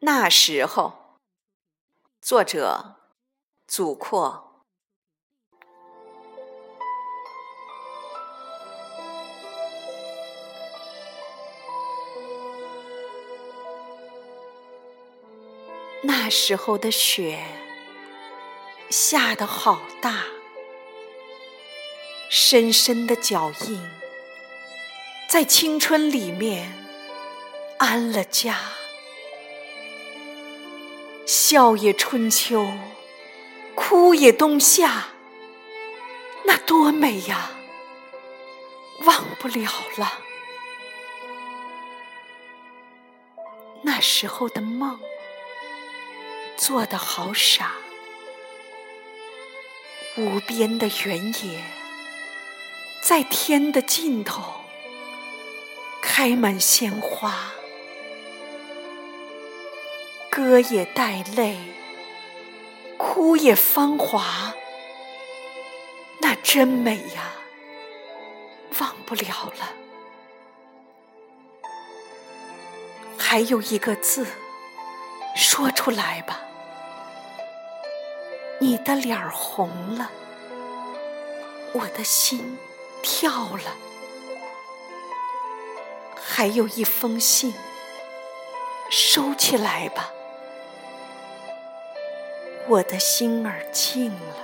[0.00, 1.18] 那时候，
[2.20, 2.96] 作者
[3.66, 4.62] 祖阔。
[16.02, 17.42] 那时候的雪
[18.90, 20.26] 下得好大，
[22.28, 23.90] 深深的脚印
[25.26, 26.70] 在青春里面
[27.78, 28.75] 安了家。
[31.26, 32.64] 笑也春秋，
[33.74, 35.08] 哭也冬夏，
[36.44, 37.50] 那多美呀！
[39.00, 40.20] 忘不了了。
[43.82, 45.00] 那时候的梦，
[46.56, 47.72] 做得好傻。
[50.16, 51.64] 无边的原野，
[53.02, 54.60] 在天的尽头，
[56.00, 57.50] 开满鲜花。
[60.36, 61.56] 歌也带泪，
[62.98, 64.52] 哭也芳华，
[66.20, 67.32] 那真美呀，
[68.78, 69.72] 忘不了了。
[73.16, 74.26] 还有一个字，
[75.34, 76.42] 说出来吧。
[78.60, 80.10] 你的脸儿红了，
[81.72, 82.58] 我的心
[83.02, 83.74] 跳了。
[86.14, 87.54] 还有一封信，
[88.90, 90.12] 收起来吧。
[92.68, 94.36] 我的心儿静了，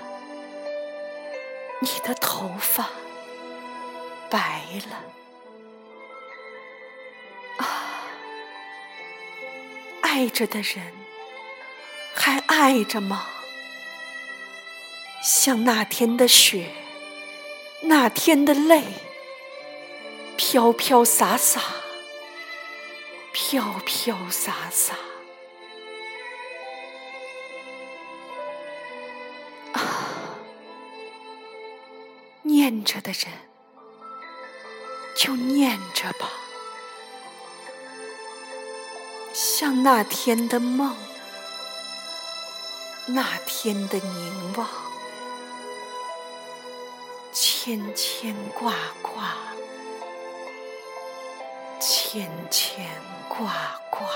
[1.80, 2.88] 你的头发
[4.30, 5.04] 白了。
[7.58, 8.04] 啊，
[10.02, 10.92] 爱着的人
[12.14, 13.26] 还爱着吗？
[15.24, 16.70] 像那天的雪，
[17.82, 18.84] 那天的泪，
[20.36, 21.60] 飘飘洒洒，
[23.32, 24.94] 飘飘洒洒。
[32.42, 33.32] 念着的人，
[35.14, 36.28] 就念着吧，
[39.32, 40.96] 像那天的梦，
[43.06, 44.68] 那天的凝望，
[47.32, 49.34] 牵牵挂挂，
[51.80, 52.86] 牵牵
[53.28, 54.08] 挂挂。